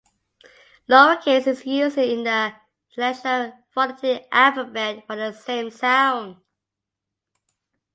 [0.89, 2.55] Lowercase is used in the
[2.89, 6.37] International Phonetic Alphabet for the same sound.